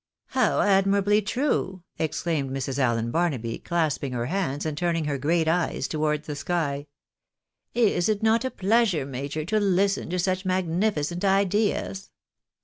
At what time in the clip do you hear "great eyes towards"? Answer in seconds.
5.19-6.25